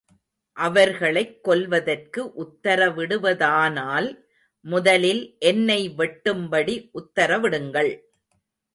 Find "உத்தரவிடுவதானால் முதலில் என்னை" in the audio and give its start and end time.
2.37-5.89